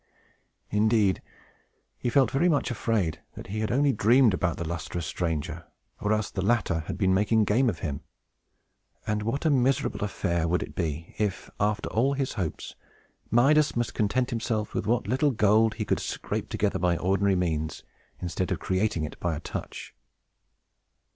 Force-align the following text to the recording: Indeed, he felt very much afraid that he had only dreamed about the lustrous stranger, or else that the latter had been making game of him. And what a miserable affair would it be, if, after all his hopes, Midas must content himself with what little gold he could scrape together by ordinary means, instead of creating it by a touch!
Indeed, 0.71 1.21
he 1.95 2.09
felt 2.09 2.31
very 2.31 2.49
much 2.49 2.71
afraid 2.71 3.21
that 3.35 3.45
he 3.53 3.59
had 3.59 3.71
only 3.71 3.91
dreamed 3.93 4.33
about 4.33 4.57
the 4.57 4.67
lustrous 4.67 5.05
stranger, 5.05 5.67
or 5.99 6.11
else 6.11 6.31
that 6.31 6.41
the 6.41 6.47
latter 6.47 6.79
had 6.87 6.97
been 6.97 7.13
making 7.13 7.43
game 7.45 7.69
of 7.69 7.81
him. 7.85 8.01
And 9.05 9.21
what 9.21 9.45
a 9.45 9.51
miserable 9.51 10.03
affair 10.03 10.47
would 10.47 10.63
it 10.63 10.73
be, 10.73 11.13
if, 11.19 11.51
after 11.59 11.87
all 11.91 12.13
his 12.15 12.33
hopes, 12.33 12.73
Midas 13.29 13.75
must 13.75 13.93
content 13.93 14.31
himself 14.31 14.73
with 14.73 14.87
what 14.87 15.05
little 15.05 15.29
gold 15.29 15.75
he 15.75 15.85
could 15.85 15.99
scrape 15.99 16.49
together 16.49 16.79
by 16.79 16.97
ordinary 16.97 17.35
means, 17.35 17.83
instead 18.19 18.51
of 18.51 18.57
creating 18.57 19.03
it 19.03 19.19
by 19.19 19.35
a 19.35 19.39
touch! 19.39 19.93